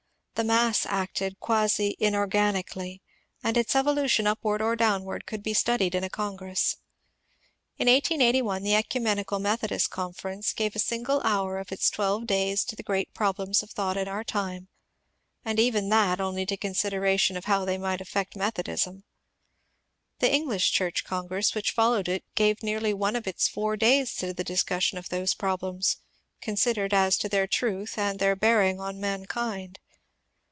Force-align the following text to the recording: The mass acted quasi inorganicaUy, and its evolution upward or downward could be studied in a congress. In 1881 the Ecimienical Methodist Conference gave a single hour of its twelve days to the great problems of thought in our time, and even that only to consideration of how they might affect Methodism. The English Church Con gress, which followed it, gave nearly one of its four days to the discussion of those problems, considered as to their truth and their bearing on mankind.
The 0.35 0.45
mass 0.45 0.87
acted 0.87 1.39
quasi 1.39 1.95
inorganicaUy, 2.01 2.99
and 3.43 3.55
its 3.55 3.75
evolution 3.75 4.25
upward 4.25 4.59
or 4.59 4.75
downward 4.75 5.27
could 5.27 5.43
be 5.43 5.53
studied 5.53 5.93
in 5.93 6.03
a 6.03 6.09
congress. 6.09 6.77
In 7.77 7.85
1881 7.87 8.63
the 8.63 8.73
Ecimienical 8.73 9.37
Methodist 9.39 9.91
Conference 9.91 10.51
gave 10.53 10.75
a 10.75 10.79
single 10.79 11.21
hour 11.21 11.59
of 11.59 11.71
its 11.71 11.91
twelve 11.91 12.25
days 12.25 12.63
to 12.63 12.75
the 12.75 12.81
great 12.81 13.13
problems 13.13 13.61
of 13.61 13.69
thought 13.69 13.97
in 13.97 14.07
our 14.07 14.23
time, 14.23 14.67
and 15.45 15.59
even 15.59 15.89
that 15.89 16.19
only 16.19 16.47
to 16.47 16.57
consideration 16.57 17.37
of 17.37 17.45
how 17.45 17.63
they 17.63 17.77
might 17.77 18.01
affect 18.01 18.35
Methodism. 18.35 19.03
The 20.17 20.33
English 20.33 20.71
Church 20.71 21.03
Con 21.03 21.27
gress, 21.27 21.53
which 21.53 21.69
followed 21.69 22.09
it, 22.09 22.23
gave 22.33 22.63
nearly 22.63 22.95
one 22.95 23.15
of 23.15 23.27
its 23.27 23.47
four 23.47 23.77
days 23.77 24.15
to 24.15 24.33
the 24.33 24.43
discussion 24.43 24.97
of 24.97 25.09
those 25.09 25.35
problems, 25.35 25.97
considered 26.41 26.95
as 26.95 27.15
to 27.19 27.29
their 27.29 27.45
truth 27.45 27.95
and 27.95 28.17
their 28.17 28.35
bearing 28.35 28.79
on 28.79 28.99
mankind. 28.99 29.77